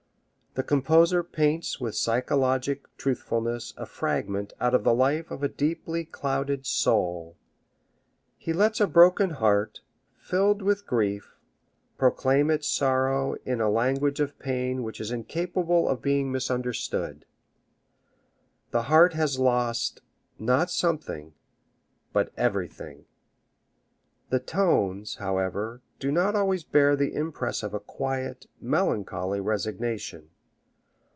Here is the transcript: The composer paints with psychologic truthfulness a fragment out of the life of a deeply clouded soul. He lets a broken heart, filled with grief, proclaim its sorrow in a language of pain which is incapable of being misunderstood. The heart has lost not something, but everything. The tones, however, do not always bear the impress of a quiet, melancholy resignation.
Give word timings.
The 0.53 0.63
composer 0.63 1.23
paints 1.23 1.79
with 1.79 1.95
psychologic 1.95 2.81
truthfulness 2.97 3.73
a 3.77 3.85
fragment 3.85 4.51
out 4.59 4.73
of 4.75 4.83
the 4.83 4.93
life 4.93 5.31
of 5.31 5.43
a 5.43 5.47
deeply 5.47 6.03
clouded 6.03 6.65
soul. 6.65 7.37
He 8.37 8.51
lets 8.51 8.81
a 8.81 8.85
broken 8.87 9.29
heart, 9.29 9.79
filled 10.19 10.61
with 10.61 10.85
grief, 10.85 11.37
proclaim 11.97 12.51
its 12.51 12.67
sorrow 12.67 13.37
in 13.45 13.61
a 13.61 13.69
language 13.69 14.19
of 14.19 14.37
pain 14.39 14.83
which 14.83 14.99
is 14.99 15.09
incapable 15.09 15.87
of 15.87 16.01
being 16.01 16.33
misunderstood. 16.33 17.23
The 18.71 18.83
heart 18.83 19.13
has 19.13 19.39
lost 19.39 20.01
not 20.37 20.69
something, 20.69 21.33
but 22.11 22.33
everything. 22.35 23.05
The 24.29 24.41
tones, 24.41 25.15
however, 25.15 25.81
do 25.97 26.11
not 26.11 26.35
always 26.35 26.65
bear 26.65 26.97
the 26.97 27.13
impress 27.13 27.63
of 27.63 27.73
a 27.73 27.79
quiet, 27.79 28.47
melancholy 28.59 29.39
resignation. 29.39 30.27